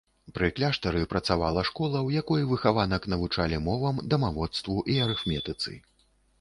[0.35, 5.71] Пры кляштары працавала школа, у якой выхаванак навучалі мовам, дамаводству і арыфметыцы.